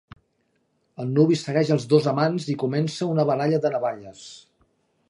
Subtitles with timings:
[1.03, 4.27] El nuvi segueix els dos amants i comença una baralla de navalles.